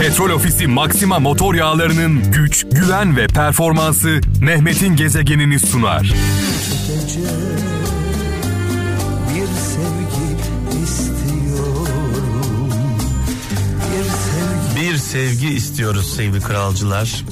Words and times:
Petrol 0.00 0.30
Ofisi 0.30 0.66
Maxima 0.66 1.18
motor 1.18 1.54
yağlarının 1.54 2.32
güç, 2.32 2.66
güven 2.72 3.16
ve 3.16 3.26
performansı 3.26 4.20
Mehmet'in 4.40 4.96
gezegenini 4.96 5.58
sunar. 5.60 6.02
Gece 6.02 7.20
bir 9.28 9.46
sevgi 9.46 10.82
istiyorum. 10.84 12.70
Bir 13.90 14.04
sevgi 14.08 14.92
Bir 14.92 14.96
sevgi 14.96 15.48
istiyoruz 15.48 16.14
sevgili 16.16 16.40
kralcılar. 16.40 17.24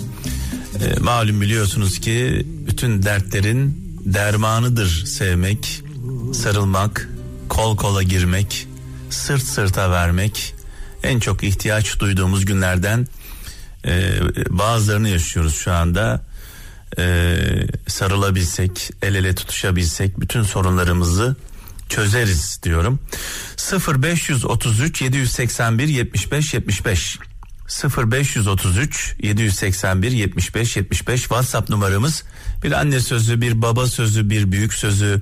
Ee, 0.81 1.01
malum 1.01 1.41
biliyorsunuz 1.41 1.99
ki 1.99 2.47
bütün 2.69 3.03
dertlerin 3.03 3.85
dermanıdır 4.05 5.05
sevmek, 5.07 5.83
sarılmak, 6.35 7.09
kol 7.49 7.77
kola 7.77 8.03
girmek, 8.03 8.69
sırt 9.11 9.43
sırta 9.43 9.91
vermek. 9.91 10.54
En 11.05 11.21
çok 11.21 11.45
ihtiyaç 11.45 12.01
duyduğumuz 12.01 12.45
günlerden 12.45 13.07
e, 13.87 14.21
bazılarını 14.49 15.09
yaşıyoruz 15.09 15.55
şu 15.55 15.73
anda. 15.73 16.21
Ee, 16.99 17.37
sarılabilsek, 17.87 18.91
el 19.03 19.15
ele 19.15 19.35
tutuşabilsek 19.35 20.21
bütün 20.21 20.43
sorunlarımızı 20.43 21.37
çözeriz 21.89 22.61
diyorum. 22.63 23.01
0533 24.03 25.03
781 25.03 25.89
75 25.89 26.55
75 26.55 27.19
0533 27.97 29.17
781 29.23 30.13
75 30.13 30.77
75 30.77 31.21
WhatsApp 31.21 31.71
numaramız. 31.71 32.25
Bir 32.63 32.73
anne 32.73 33.01
sözü, 33.01 33.41
bir 33.41 33.63
baba 33.63 33.87
sözü, 33.87 34.31
bir 34.31 34.53
büyük 34.53 34.75
sözü, 34.75 35.21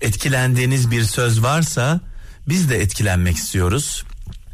etkilendiğiniz 0.00 0.90
bir 0.90 1.02
söz 1.02 1.42
varsa 1.42 2.00
biz 2.48 2.70
de 2.70 2.80
etkilenmek 2.80 3.36
istiyoruz. 3.36 4.04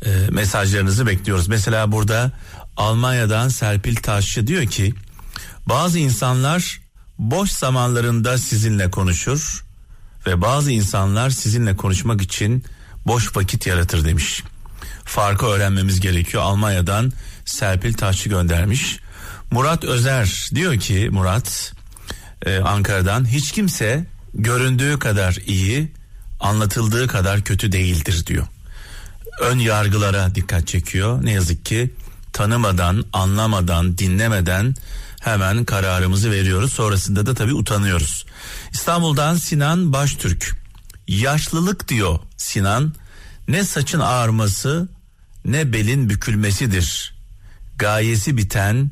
Ee, 0.06 0.10
mesajlarınızı 0.30 1.06
bekliyoruz. 1.06 1.48
Mesela 1.48 1.92
burada 1.92 2.32
Almanya'dan 2.76 3.48
Serpil 3.48 3.96
Taşçı 3.96 4.46
diyor 4.46 4.66
ki 4.66 4.94
bazı 5.66 5.98
insanlar 5.98 6.80
boş 7.18 7.50
zamanlarında 7.50 8.38
sizinle 8.38 8.90
konuşur 8.90 9.64
ve 10.26 10.40
bazı 10.40 10.70
insanlar 10.70 11.30
sizinle 11.30 11.76
konuşmak 11.76 12.22
için 12.22 12.64
boş 13.06 13.36
vakit 13.36 13.66
yaratır 13.66 14.04
demiş. 14.04 14.42
Farkı 15.04 15.46
öğrenmemiz 15.46 16.00
gerekiyor. 16.00 16.42
Almanya'dan 16.42 17.12
Serpil 17.44 17.92
Taşçı 17.92 18.28
göndermiş. 18.28 18.98
Murat 19.50 19.84
Özer 19.84 20.50
diyor 20.54 20.76
ki 20.76 21.08
Murat 21.12 21.72
e, 22.46 22.58
Ankara'dan 22.58 23.28
hiç 23.28 23.52
kimse 23.52 24.04
göründüğü 24.34 24.98
kadar 24.98 25.38
iyi 25.46 25.92
anlatıldığı 26.40 27.06
kadar 27.06 27.40
kötü 27.40 27.72
değildir 27.72 28.26
diyor. 28.26 28.46
Ön 29.40 29.58
yargılara 29.58 30.34
dikkat 30.34 30.66
çekiyor. 30.66 31.24
Ne 31.24 31.32
yazık 31.32 31.64
ki 31.64 31.94
tanımadan, 32.32 33.04
anlamadan, 33.12 33.98
dinlemeden 33.98 34.74
hemen 35.20 35.64
kararımızı 35.64 36.30
veriyoruz. 36.30 36.72
Sonrasında 36.72 37.26
da 37.26 37.34
tabii 37.34 37.54
utanıyoruz. 37.54 38.26
İstanbul'dan 38.72 39.34
Sinan 39.34 39.92
Baştürk. 39.92 40.56
Yaşlılık 41.08 41.88
diyor 41.88 42.18
Sinan. 42.36 42.94
Ne 43.48 43.64
saçın 43.64 44.00
ağarması 44.00 44.88
ne 45.44 45.72
belin 45.72 46.08
bükülmesidir. 46.08 47.14
Gayesi 47.76 48.36
biten, 48.36 48.90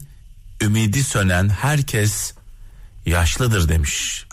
ümidi 0.62 1.04
sönen 1.04 1.48
herkes 1.48 2.34
yaşlıdır 3.06 3.68
demiş. 3.68 4.25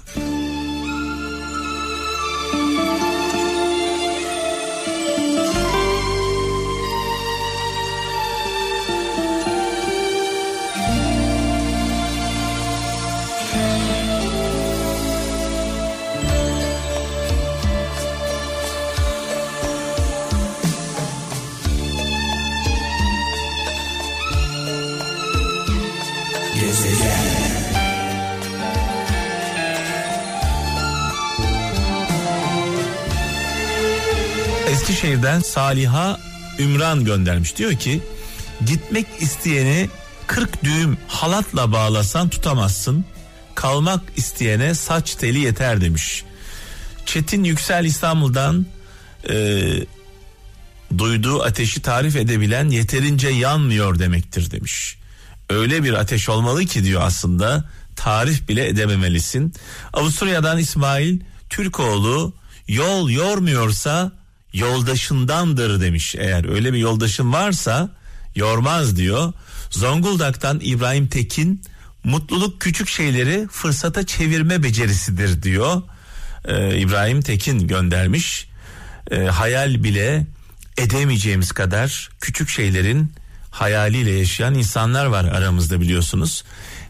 Eskişehir'den 34.83 35.39
Saliha 35.39 36.19
Ümran 36.59 37.05
göndermiş. 37.05 37.57
Diyor 37.57 37.73
ki 37.73 38.01
gitmek 38.65 39.07
isteyeni 39.19 39.89
40 40.27 40.63
düğüm 40.63 40.97
halatla 41.07 41.71
bağlasan 41.71 42.29
tutamazsın. 42.29 43.05
Kalmak 43.55 44.01
isteyene 44.15 44.73
saç 44.73 45.15
teli 45.15 45.39
yeter 45.39 45.81
demiş. 45.81 46.23
Çetin 47.05 47.43
Yüksel 47.43 47.85
İstanbul'dan 47.85 48.65
e, 49.29 49.63
duyduğu 50.97 51.43
ateşi 51.43 51.81
tarif 51.81 52.15
edebilen 52.15 52.69
yeterince 52.69 53.29
yanmıyor 53.29 53.99
demektir 53.99 54.51
demiş. 54.51 54.97
Öyle 55.49 55.83
bir 55.83 55.93
ateş 55.93 56.29
olmalı 56.29 56.65
ki 56.65 56.83
diyor 56.83 57.01
aslında 57.03 57.69
tarif 57.95 58.49
bile 58.49 58.67
edememelisin. 58.67 59.53
Avusturya'dan 59.93 60.57
İsmail 60.57 61.19
Türkoğlu 61.49 62.33
yol 62.67 63.09
yormuyorsa 63.09 64.22
yoldaşındandır 64.53 65.81
demiş. 65.81 66.15
Eğer 66.17 66.49
öyle 66.49 66.73
bir 66.73 66.77
yoldaşın 66.77 67.33
varsa 67.33 67.89
yormaz 68.35 68.95
diyor. 68.95 69.33
Zonguldak'tan 69.69 70.59
İbrahim 70.63 71.07
Tekin 71.07 71.61
mutluluk 72.03 72.61
küçük 72.61 72.89
şeyleri 72.89 73.47
fırsata 73.51 74.05
çevirme 74.05 74.63
becerisidir 74.63 75.43
diyor. 75.43 75.81
Ee, 76.45 76.77
İbrahim 76.77 77.21
Tekin 77.21 77.67
göndermiş. 77.67 78.47
Ee, 79.11 79.17
hayal 79.17 79.83
bile 79.83 80.27
edemeyeceğimiz 80.77 81.51
kadar 81.51 82.09
küçük 82.21 82.49
şeylerin 82.49 83.13
hayaliyle 83.51 84.11
yaşayan 84.11 84.53
insanlar 84.53 85.05
var 85.05 85.25
aramızda 85.25 85.81
biliyorsunuz. 85.81 86.43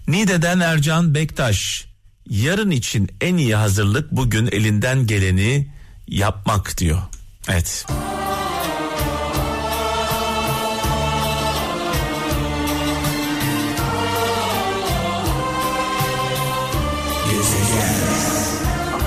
Nide'den 0.08 0.60
Ercan 0.60 1.16
Bektaş 1.16 1.86
yarın 2.30 2.72
için 2.72 3.10
en 3.22 3.38
iyi 3.38 3.56
hazırlık 3.56 4.12
bugün 4.12 4.48
elinden 4.48 5.08
geleni 5.08 5.68
yapmak 6.08 6.78
diyor. 6.78 7.02
Evet. 7.50 7.86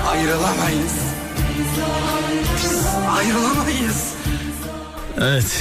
Ayrılamayız. 0.07 0.93
Ayrılamayız. 3.09 4.13
Evet 5.17 5.57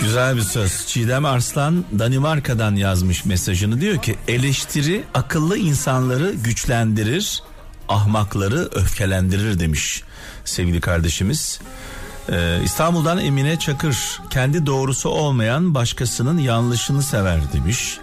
güzel 0.00 0.36
bir 0.36 0.42
söz. 0.42 0.86
Çiğdem 0.86 1.24
Arslan 1.24 1.84
Danimarka'dan 1.98 2.76
yazmış 2.76 3.24
mesajını 3.24 3.80
diyor 3.80 4.02
ki 4.02 4.16
eleştiri 4.28 5.04
akıllı 5.14 5.58
insanları 5.58 6.32
güçlendirir, 6.32 7.42
ahmakları 7.88 8.68
öfkelendirir 8.74 9.60
demiş 9.60 10.02
sevgili 10.44 10.80
kardeşimiz. 10.80 11.60
Ee, 12.32 12.60
İstanbul'dan 12.64 13.18
Emine 13.18 13.58
Çakır 13.58 14.20
kendi 14.30 14.66
doğrusu 14.66 15.08
olmayan 15.08 15.74
başkasının 15.74 16.38
yanlışını 16.38 17.02
sever 17.02 17.52
demiş. 17.52 17.98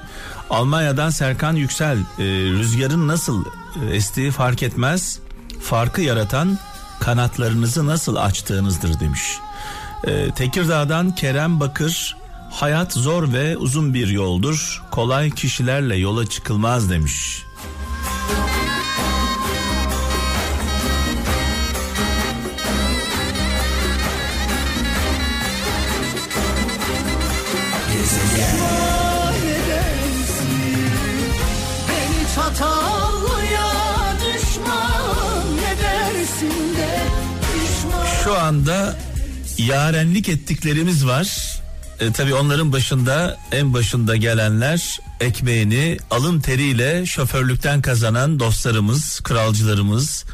Almanya'dan 0.49 1.09
Serkan 1.09 1.55
Yüksel 1.55 1.97
e, 1.97 2.23
rüzgarın 2.27 3.07
nasıl 3.07 3.45
e, 3.45 3.95
estiği 3.95 4.31
fark 4.31 4.63
etmez. 4.63 5.19
Farkı 5.61 6.01
yaratan 6.01 6.57
kanatlarınızı 6.99 7.87
nasıl 7.87 8.15
açtığınızdır 8.15 8.99
demiş. 8.99 9.21
Ee, 10.03 10.31
Tekirdağ'dan 10.31 11.15
Kerem 11.15 11.59
Bakır 11.59 12.15
hayat 12.51 12.93
zor 12.93 13.33
ve 13.33 13.57
uzun 13.57 13.93
bir 13.93 14.07
yoldur. 14.07 14.83
Kolay 14.91 15.29
kişilerle 15.29 15.95
yola 15.95 16.25
çıkılmaz 16.25 16.89
demiş. 16.89 17.44
Şu 38.25 38.37
anda 38.39 38.97
yarenlik 39.57 40.29
ettiklerimiz 40.29 41.05
var. 41.05 41.57
E, 41.99 42.11
tabii 42.11 42.33
onların 42.33 42.73
başında 42.73 43.37
en 43.51 43.73
başında 43.73 44.15
gelenler 44.15 44.99
ekmeğini 45.19 45.97
alın 46.11 46.39
teriyle 46.39 47.05
şoförlükten 47.05 47.81
kazanan 47.81 48.39
dostlarımız, 48.39 49.19
kralcılarımız. 49.19 50.25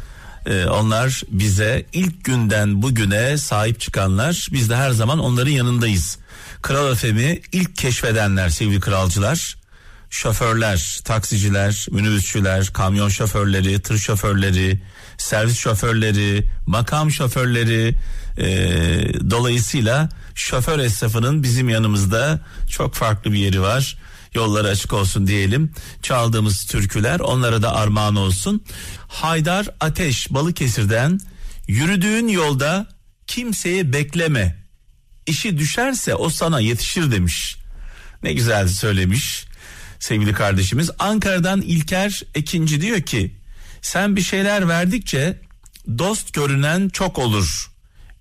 E, 0.46 0.66
onlar 0.66 1.22
bize 1.30 1.86
ilk 1.94 2.24
günden 2.24 2.82
bugüne 2.82 3.38
sahip 3.38 3.80
çıkanlar. 3.80 4.48
Biz 4.54 4.70
de 4.70 4.76
her 4.76 4.92
zaman 4.92 5.20
onların 5.20 5.52
yanındayız. 5.52 6.18
Kral 6.62 6.96
FM'i 6.96 7.42
ilk 7.52 7.78
keşfedenler 7.78 8.50
sevgili 8.50 8.80
kralcılar. 8.80 9.61
Şoförler, 10.12 11.00
taksiciler, 11.04 11.88
minibüsçüler, 11.92 12.68
kamyon 12.74 13.10
şoförleri, 13.10 13.82
tır 13.82 13.98
şoförleri, 13.98 14.82
servis 15.18 15.58
şoförleri, 15.58 16.48
makam 16.68 17.12
şoförleri 17.12 17.96
e, 18.38 18.46
dolayısıyla 19.30 20.10
şoför 20.36 20.80
esnafının 20.80 21.44
bizim 21.44 21.70
yanımızda 21.70 22.40
çok 22.70 22.96
farklı 22.96 23.32
bir 23.32 23.38
yeri 23.38 23.62
var. 23.62 23.98
Yolları 24.34 24.68
açık 24.68 24.94
olsun 24.94 25.28
diyelim. 25.28 25.72
Çaldığımız 26.02 26.66
türküler 26.66 27.20
onlara 27.20 27.62
da 27.62 27.76
armağan 27.76 28.16
olsun. 28.16 28.64
Haydar 29.08 29.70
Ateş 29.80 30.34
Balıkesir'den 30.34 31.20
yürüdüğün 31.68 32.28
yolda 32.28 32.88
kimseyi 33.28 33.94
bekleme. 33.94 34.56
İşi 35.28 35.58
düşerse 35.58 36.16
o 36.16 36.30
sana 36.30 36.60
yetişir 36.60 37.12
demiş. 37.12 37.58
Ne 38.24 38.34
güzel 38.34 38.68
söylemiş 38.68 39.51
sevgili 40.02 40.34
kardeşimiz. 40.34 40.90
Ankara'dan 41.00 41.62
İlker 41.62 42.24
Ekinci 42.36 42.82
diyor 42.82 43.02
ki 43.02 43.36
sen 43.82 44.16
bir 44.16 44.22
şeyler 44.22 44.68
verdikçe 44.68 45.40
dost 45.98 46.34
görünen 46.34 46.90
çok 46.90 47.20
olur. 47.20 47.72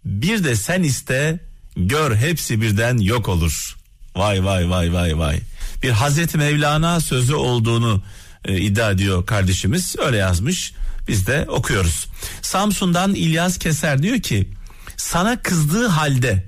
Bir 0.05 0.45
de 0.45 0.57
sen 0.57 0.83
iste 0.83 1.41
gör 1.77 2.17
hepsi 2.17 2.61
birden 2.61 2.99
yok 2.99 3.29
olur. 3.29 3.77
Vay 4.17 4.45
vay 4.45 4.71
vay 4.71 4.93
vay 4.93 5.19
vay. 5.19 5.41
Bir 5.83 5.91
Hazreti 5.91 6.39
Mevlana 6.39 7.01
sözü 7.01 7.35
olduğunu 7.35 8.03
e, 8.45 8.61
iddia 8.61 8.91
ediyor 8.91 9.27
kardeşimiz. 9.27 9.97
Öyle 9.99 10.17
yazmış. 10.17 10.75
Biz 11.09 11.27
de 11.27 11.47
okuyoruz. 11.49 12.07
Samsun'dan 12.43 13.15
İlyas 13.15 13.59
Keser 13.59 14.03
diyor 14.03 14.21
ki 14.21 14.49
sana 14.97 15.43
kızdığı 15.43 15.87
halde 15.87 16.45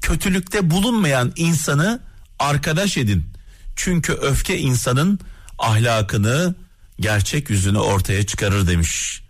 kötülükte 0.00 0.70
bulunmayan 0.70 1.32
insanı 1.36 2.00
arkadaş 2.38 2.96
edin. 2.96 3.37
Çünkü 3.78 4.12
öfke 4.12 4.58
insanın 4.58 5.20
ahlakını, 5.58 6.54
gerçek 7.00 7.50
yüzünü 7.50 7.78
ortaya 7.78 8.26
çıkarır 8.26 8.66
demiş. 8.66 9.22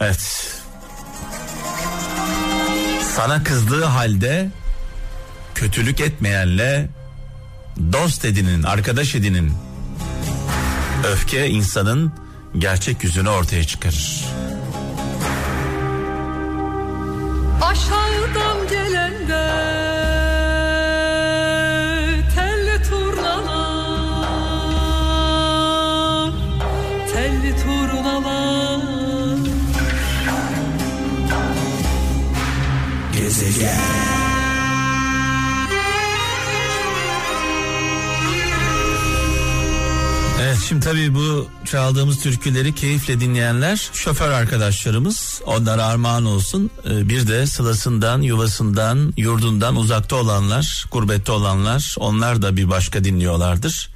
Evet. 0.00 0.54
Sana 3.16 3.44
kızdığı 3.44 3.84
halde 3.84 4.50
kötülük 5.54 6.00
etmeyenle 6.00 6.88
dost 7.92 8.24
edinin, 8.24 8.62
arkadaş 8.62 9.14
edinin. 9.14 9.52
Öfke 11.12 11.48
insanın 11.48 12.12
gerçek 12.58 13.04
yüzünü 13.04 13.28
ortaya 13.28 13.64
çıkarır. 13.64 14.24
Aşağıdan 17.62 18.68
gelen 18.70 19.28
tabii 40.90 41.14
bu 41.14 41.48
çaldığımız 41.64 42.22
türküleri 42.22 42.74
keyifle 42.74 43.20
dinleyenler 43.20 43.90
şoför 43.92 44.30
arkadaşlarımız 44.30 45.42
onlara 45.46 45.84
armağan 45.84 46.24
olsun. 46.24 46.70
Ee, 46.86 47.08
Bir 47.08 47.28
de 47.28 47.46
sılasından, 47.46 48.22
yuvasından, 48.22 49.14
yurdundan 49.16 49.76
uzakta 49.76 50.16
olanlar, 50.16 50.86
gurbette 50.92 51.32
olanlar 51.32 51.94
onlar 51.98 52.42
da 52.42 52.56
bir 52.56 52.70
başka 52.70 53.04
dinliyorlardır. 53.04 53.90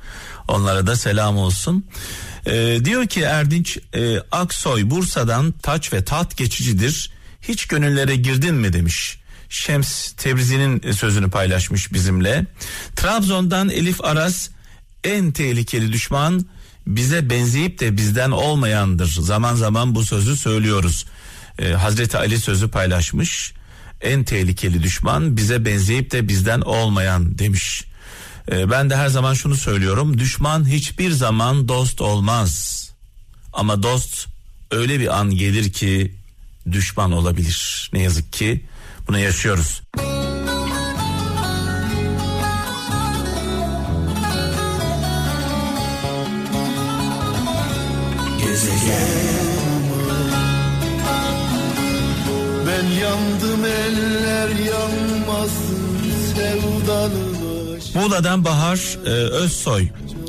Onlara 0.49 0.87
da 0.87 0.96
selam 0.96 1.37
olsun. 1.37 1.85
Ee, 2.46 2.79
diyor 2.85 3.06
ki 3.06 3.20
Erdinç 3.20 3.79
e, 3.94 4.19
Aksoy 4.32 4.91
Bursa'dan 4.91 5.52
taç 5.52 5.93
ve 5.93 6.05
taht 6.05 6.37
geçicidir. 6.37 7.11
Hiç 7.43 7.67
gönüllere 7.67 8.17
girdin 8.17 8.55
mi 8.55 8.73
demiş. 8.73 9.19
Şems 9.49 10.12
Tebrizi'nin 10.12 10.93
sözünü 10.93 11.31
paylaşmış 11.31 11.93
bizimle. 11.93 12.46
Trabzon'dan 12.96 13.69
Elif 13.69 14.05
Aras 14.05 14.49
en 15.05 15.32
tehlikeli 15.32 15.93
düşman 15.93 16.46
bize 16.86 17.31
benzeyip 17.31 17.81
de 17.81 17.96
bizden 17.96 18.31
olmayandır. 18.31 19.06
Zaman 19.20 19.54
zaman 19.54 19.94
bu 19.94 20.04
sözü 20.04 20.36
söylüyoruz. 20.36 21.06
Ee, 21.58 21.72
Hazreti 21.72 22.19
Ali 22.19 22.38
sözü 22.38 22.70
paylaşmış. 22.70 23.52
En 24.00 24.25
tehlikeli 24.25 24.82
düşman 24.82 25.36
bize 25.36 25.64
benzeyip 25.64 26.10
de 26.10 26.28
bizden 26.28 26.60
olmayan 26.60 27.38
demiş. 27.38 27.84
Ee, 28.52 28.70
ben 28.70 28.90
de 28.90 28.96
her 28.96 29.08
zaman 29.08 29.34
şunu 29.34 29.56
söylüyorum. 29.56 30.19
Düşman 30.19 30.69
hiçbir 30.69 31.10
zaman 31.10 31.69
dost 31.69 32.00
olmaz. 32.00 32.81
Ama 33.52 33.82
dost 33.82 34.26
öyle 34.70 35.00
bir 35.00 35.19
an 35.19 35.31
gelir 35.31 35.72
ki 35.72 36.14
düşman 36.72 37.12
olabilir. 37.12 37.90
Ne 37.92 38.02
yazık 38.02 38.32
ki 38.32 38.64
bunu 39.08 39.19
yaşıyoruz. 39.19 39.82
Muğla'dan 57.95 58.45
Bahar 58.45 58.99
e, 59.06 59.09
Özsoy 59.11 59.89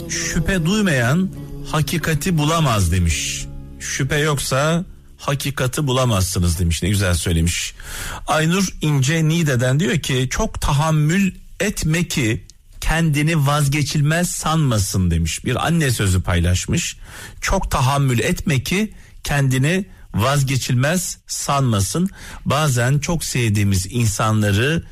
şüphe 0.09 0.65
duymayan 0.65 1.29
hakikati 1.71 2.37
bulamaz 2.37 2.91
demiş. 2.91 3.45
Şüphe 3.79 4.17
yoksa 4.17 4.85
hakikati 5.17 5.87
bulamazsınız 5.87 6.59
demiş 6.59 6.83
ne 6.83 6.89
güzel 6.89 7.13
söylemiş. 7.13 7.73
Aynur 8.27 8.67
İnce 8.81 9.27
Nide'den 9.27 9.79
diyor 9.79 9.99
ki 9.99 10.27
çok 10.29 10.61
tahammül 10.61 11.31
etme 11.59 12.07
ki 12.07 12.47
kendini 12.81 13.47
vazgeçilmez 13.47 14.29
sanmasın 14.29 15.11
demiş. 15.11 15.45
Bir 15.45 15.65
anne 15.67 15.91
sözü 15.91 16.21
paylaşmış. 16.21 16.97
Çok 17.41 17.71
tahammül 17.71 18.19
etme 18.19 18.63
ki 18.63 18.93
kendini 19.23 19.85
vazgeçilmez 20.13 21.17
sanmasın. 21.27 22.09
Bazen 22.45 22.99
çok 22.99 23.23
sevdiğimiz 23.23 23.87
insanları 23.89 24.83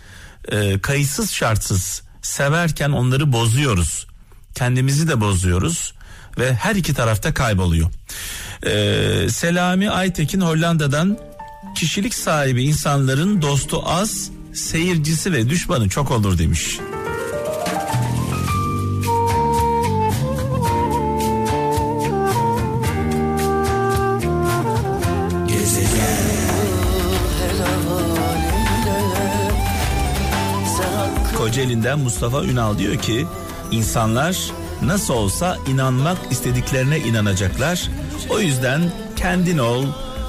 e, 0.51 0.79
kayıtsız 0.79 1.31
şartsız 1.31 2.03
severken 2.21 2.91
onları 2.91 3.31
bozuyoruz. 3.31 4.07
Kendimizi 4.55 5.07
de 5.07 5.21
bozuyoruz 5.21 5.93
ve 6.39 6.53
her 6.53 6.75
iki 6.75 6.93
tarafta 6.93 7.33
kayboluyor. 7.33 7.91
Ee, 8.65 9.29
Selami 9.29 9.89
Aytekin 9.89 10.41
Hollanda'dan 10.41 11.17
kişilik 11.75 12.13
sahibi 12.13 12.63
insanların 12.63 13.41
dostu 13.41 13.81
az, 13.85 14.29
seyircisi 14.53 15.33
ve 15.33 15.49
düşmanı 15.49 15.89
çok 15.89 16.11
olur 16.11 16.37
demiş. 16.37 16.79
Kocaeli'nden 31.53 31.99
Mustafa 31.99 32.43
Ünal 32.43 32.77
diyor 32.77 32.95
ki 32.97 33.25
insanlar 33.71 34.37
nasıl 34.81 35.13
olsa 35.13 35.57
inanmak 35.67 36.17
istediklerine 36.31 36.99
inanacaklar. 36.99 37.89
O 38.29 38.39
yüzden 38.39 38.81
kendin 39.15 39.57
ol, 39.57 39.85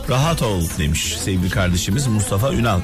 rahat 0.09 0.43
ol 0.43 0.63
demiş 0.79 1.17
sevgili 1.19 1.51
kardeşimiz 1.51 2.07
Mustafa 2.07 2.53
Ünal. 2.53 2.81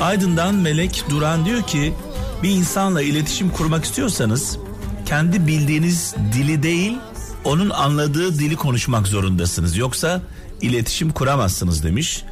Aydın'dan 0.00 0.54
Melek 0.54 1.04
Duran 1.10 1.44
diyor 1.44 1.62
ki 1.62 1.94
bir 2.42 2.50
insanla 2.50 3.02
iletişim 3.02 3.50
kurmak 3.50 3.84
istiyorsanız 3.84 4.58
kendi 5.04 5.46
bildiğiniz 5.46 6.14
dili 6.32 6.62
değil 6.62 6.98
onun 7.44 7.70
anladığı 7.70 8.38
dili 8.38 8.56
konuşmak 8.56 9.06
zorundasınız. 9.06 9.76
Yoksa 9.76 10.22
iletişim 10.60 11.12
kuramazsınız 11.12 11.84
demiş. 11.84 12.22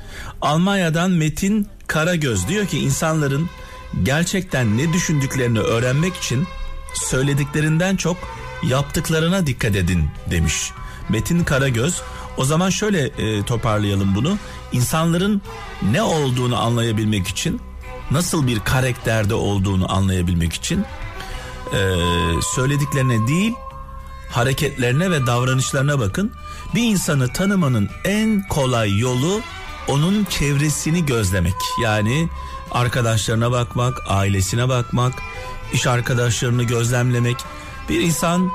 Almanya'dan 0.40 1.10
Metin 1.10 1.68
Karagöz 1.86 2.48
diyor 2.48 2.66
ki 2.66 2.78
insanların 2.78 3.48
gerçekten 4.02 4.78
ne 4.78 4.92
düşündüklerini 4.92 5.58
öğrenmek 5.58 6.16
için 6.16 6.46
söylediklerinden 6.94 7.96
çok 7.96 8.16
yaptıklarına 8.62 9.46
dikkat 9.46 9.76
edin 9.76 10.04
demiş. 10.30 10.70
Metin 11.08 11.44
Karagöz 11.44 12.02
o 12.36 12.44
zaman 12.44 12.70
şöyle 12.70 13.06
e, 13.06 13.42
toparlayalım 13.42 14.14
bunu. 14.14 14.38
İnsanların 14.72 15.42
ne 15.82 16.02
olduğunu 16.02 16.60
anlayabilmek 16.62 17.28
için 17.28 17.60
nasıl 18.10 18.46
bir 18.46 18.60
karakterde 18.60 19.34
olduğunu 19.34 19.92
anlayabilmek 19.92 20.52
için 20.52 20.84
e, 21.74 21.78
söylediklerine 22.54 23.28
değil 23.28 23.52
hareketlerine 24.30 25.10
ve 25.10 25.26
davranışlarına 25.26 25.98
bakın. 25.98 26.32
Bir 26.74 26.82
insanı 26.82 27.32
tanımanın 27.32 27.88
en 28.04 28.48
kolay 28.48 28.98
yolu 28.98 29.40
onun 29.88 30.24
çevresini 30.24 31.06
gözlemek. 31.06 31.54
Yani 31.82 32.28
arkadaşlarına 32.74 33.50
bakmak, 33.50 34.02
ailesine 34.08 34.68
bakmak, 34.68 35.12
iş 35.72 35.86
arkadaşlarını 35.86 36.62
gözlemlemek. 36.62 37.36
Bir 37.88 38.00
insan 38.00 38.50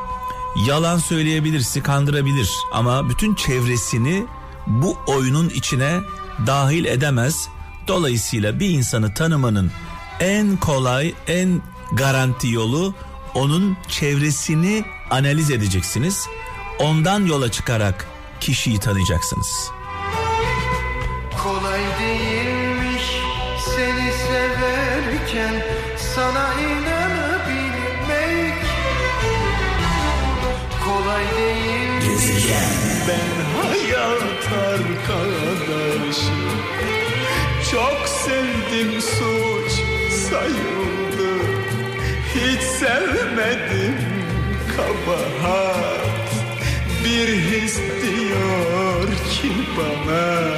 yalan 0.68 0.98
söyleyebilir, 0.98 1.84
kandırabilir 1.84 2.52
ama 2.72 3.10
bütün 3.10 3.36
çevresini 3.36 4.26
bu 4.68 4.98
oyunun 5.08 5.50
içine 5.50 6.00
dahil 6.48 6.86
edemez. 6.86 7.48
Dolayısıyla 7.88 8.60
bir 8.60 8.70
insanı 8.70 9.14
tanımanın 9.14 9.72
en 10.20 10.58
kolay, 10.58 11.14
en 11.28 11.62
garanti 11.92 12.50
yolu 12.50 12.94
onun 13.34 13.78
çevresini 13.88 14.86
analiz 15.10 15.52
edeceksiniz. 15.52 16.28
Ondan 16.80 17.26
yola 17.26 17.52
çıkarak 17.52 18.08
kişiyi 18.40 18.80
tanıyacaksınız. 18.80 19.72
Ben 33.10 33.60
hayat 33.62 34.44
arkadaşım 34.70 36.34
Çok 37.72 38.08
sevdim 38.08 39.02
suç 39.02 39.72
sayıldı. 40.30 41.32
Hiç 42.36 42.62
sevmedim 42.62 43.96
kabahat. 44.78 46.00
Bir 47.06 47.28
his 47.28 47.78
diyor 47.78 49.08
ki 49.08 49.52
bana 49.78 50.50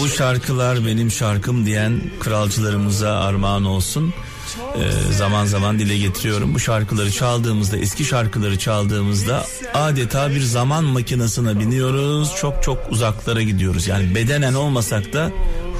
Bu 0.00 0.08
şarkılar 0.08 0.86
benim 0.86 1.10
şarkım 1.10 1.66
diyen 1.66 2.00
kralcılarımıza 2.20 3.18
armağan 3.18 3.64
olsun. 3.64 4.14
Ee, 4.56 5.12
zaman 5.12 5.44
zaman 5.44 5.78
dile 5.78 5.98
getiriyorum. 5.98 6.54
Bu 6.54 6.60
şarkıları 6.60 7.10
çaldığımızda, 7.10 7.76
eski 7.76 8.04
şarkıları 8.04 8.58
çaldığımızda 8.58 9.46
adeta 9.74 10.30
bir 10.30 10.40
zaman 10.40 10.84
makinesine 10.84 11.60
biniyoruz. 11.60 12.34
Çok 12.40 12.62
çok 12.62 12.78
uzaklara 12.90 13.42
gidiyoruz. 13.42 13.86
Yani 13.86 14.14
bedenen 14.14 14.54
olmasak 14.54 15.12
da 15.12 15.30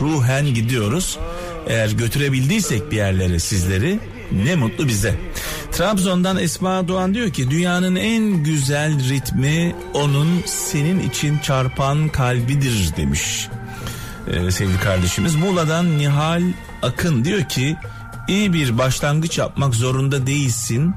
ruhen 0.00 0.54
gidiyoruz. 0.54 1.18
Eğer 1.66 1.90
götürebildiysek 1.90 2.90
bir 2.90 2.96
yerlere 2.96 3.38
sizleri 3.38 4.00
ne 4.32 4.54
mutlu 4.54 4.88
bize. 4.88 5.14
Trabzon'dan 5.72 6.38
Esma 6.38 6.88
Doğan 6.88 7.14
diyor 7.14 7.30
ki 7.30 7.50
dünyanın 7.50 7.96
en 7.96 8.44
güzel 8.44 9.08
ritmi 9.08 9.76
onun 9.94 10.42
senin 10.46 11.08
için 11.08 11.38
çarpan 11.38 12.08
kalbidir 12.08 12.90
demiş 12.96 13.48
ee, 14.32 14.50
sevgili 14.50 14.80
kardeşimiz. 14.80 15.34
Muğla'dan 15.34 15.98
Nihal 15.98 16.42
Akın 16.82 17.25
diyor 17.25 17.44
ki 17.44 17.76
iyi 18.28 18.52
bir 18.52 18.78
başlangıç 18.78 19.38
yapmak 19.38 19.75
zorunda 19.75 20.26
değilsin. 20.26 20.94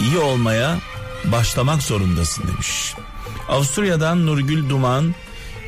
İyi 0.00 0.18
olmaya 0.18 0.78
başlamak 1.24 1.82
zorundasın 1.82 2.44
demiş. 2.48 2.94
Avusturya'dan 3.48 4.26
Nurgül 4.26 4.68
Duman 4.68 5.14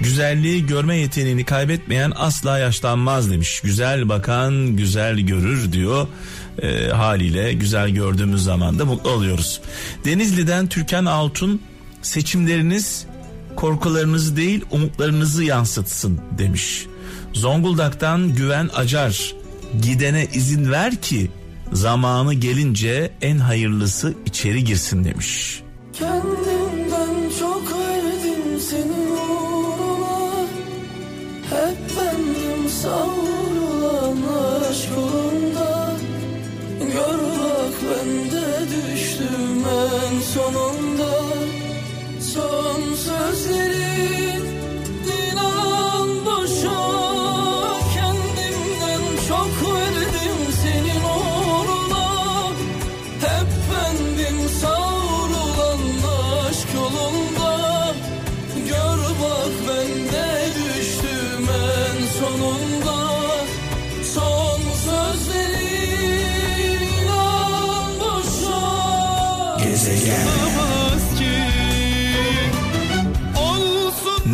güzelliği 0.00 0.66
görme 0.66 0.96
yeteneğini 0.96 1.44
kaybetmeyen 1.44 2.12
asla 2.16 2.58
yaşlanmaz 2.58 3.30
demiş. 3.30 3.60
Güzel 3.60 4.08
bakan 4.08 4.76
güzel 4.76 5.20
görür 5.20 5.72
diyor. 5.72 6.06
Ee, 6.62 6.88
haliyle 6.88 7.52
güzel 7.52 7.90
gördüğümüz 7.90 8.44
zaman 8.44 8.78
da 8.78 8.84
mutlu 8.84 9.10
oluyoruz. 9.10 9.60
Denizli'den 10.04 10.66
Türkan 10.66 11.04
Altun 11.04 11.62
seçimleriniz 12.02 13.06
korkularınızı 13.56 14.36
değil 14.36 14.64
umutlarınızı 14.70 15.44
yansıtsın 15.44 16.20
demiş. 16.38 16.86
Zonguldak'tan 17.32 18.34
Güven 18.34 18.70
Acar 18.74 19.34
gidene 19.82 20.26
izin 20.34 20.70
ver 20.70 20.96
ki 20.96 21.30
zamanı 21.72 22.34
gelince 22.34 23.10
en 23.22 23.38
hayırlısı 23.38 24.14
içeri 24.26 24.64
girsin 24.64 25.04
demiş. 25.04 25.62
Kendimden 25.92 27.30
çok 27.40 27.78
verdim 27.78 28.60
senin 28.70 29.10
uğruna. 29.10 30.46
Hep 31.50 31.78
bendim 31.96 32.68
savrulan 32.82 34.16
aşk 34.70 34.88
yolunda. 34.96 35.96
Gör 36.80 37.18
bak 37.18 37.74
ben 37.82 38.30
de 38.30 38.46
düştüm 38.70 39.64
en 39.66 40.20
sonunda 40.20 40.85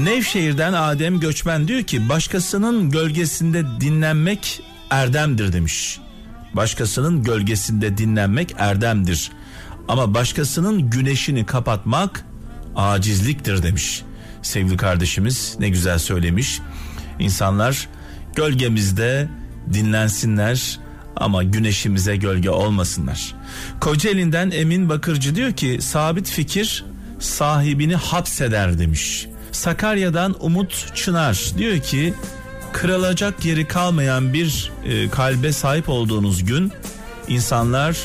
Nevşehir'den 0.04 0.72
Adem 0.72 1.20
Göçmen 1.20 1.68
diyor 1.68 1.82
ki 1.82 2.08
başkasının 2.08 2.90
gölgesinde 2.90 3.64
dinlenmek 3.80 4.62
erdemdir 4.90 5.52
demiş. 5.52 6.00
Başkasının 6.54 7.22
gölgesinde 7.22 7.98
dinlenmek 7.98 8.54
erdemdir. 8.58 9.30
Ama 9.88 10.14
başkasının 10.14 10.90
güneşini 10.90 11.46
kapatmak 11.46 12.24
acizliktir 12.76 13.62
demiş. 13.62 14.02
Sevgili 14.42 14.76
kardeşimiz 14.76 15.56
ne 15.58 15.68
güzel 15.68 15.98
söylemiş. 15.98 16.60
İnsanlar 17.18 17.88
gölgemizde 18.36 19.28
dinlensinler 19.72 20.80
ama 21.16 21.42
güneşimize 21.42 22.16
gölge 22.16 22.50
olmasınlar. 22.50 23.34
Kocaeli'nden 23.80 24.50
Emin 24.50 24.88
Bakırcı 24.88 25.34
diyor 25.34 25.52
ki 25.52 25.78
sabit 25.80 26.30
fikir 26.30 26.84
sahibini 27.18 27.96
hapseder 27.96 28.78
demiş. 28.78 29.26
Sakarya'dan 29.52 30.36
Umut 30.40 30.94
Çınar 30.94 31.52
diyor 31.58 31.78
ki 31.78 32.14
kırılacak 32.72 33.44
yeri 33.44 33.68
kalmayan 33.68 34.32
bir 34.32 34.72
e, 34.84 35.08
kalbe 35.08 35.52
sahip 35.52 35.88
olduğunuz 35.88 36.44
gün 36.44 36.72
insanlar 37.28 37.96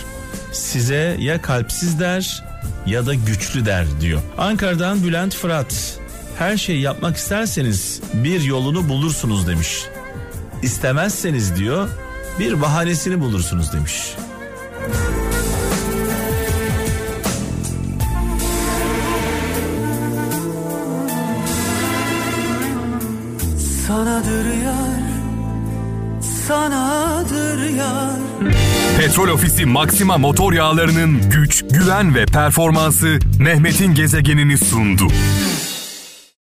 size 0.52 1.18
ya 1.20 1.42
kalpsiz 1.42 2.00
der 2.00 2.44
ya 2.86 3.06
da 3.06 3.14
güçlü 3.14 3.66
der 3.66 3.86
diyor. 4.02 4.22
Ankara'dan 4.38 5.04
Bülent 5.04 5.36
Fırat 5.36 6.00
her 6.38 6.58
şeyi 6.58 6.82
yapmak 6.82 7.18
isterseniz 7.18 8.02
bir 8.14 8.42
yolunu 8.42 8.90
bulursunuz 8.90 9.48
demiş. 9.48 9.84
İstemezseniz 10.64 11.56
diyor 11.56 11.90
bir 12.40 12.62
bahanesini 12.62 13.20
bulursunuz 13.20 13.74
demiş. 13.74 14.16
Sanadır 23.88 24.46
yar 24.64 25.08
Sanadır 26.48 27.70
yar 27.70 28.12
Petrol 28.98 29.28
Ofisi 29.28 29.66
Maxima 29.66 30.18
motor 30.18 30.54
yağlarının 30.54 31.30
güç, 31.30 31.66
güven 31.72 32.16
ve 32.16 32.26
performansı 32.26 33.20
Mehmet'in 33.40 33.94
gezegenini 33.94 34.58
sundu. 34.58 35.08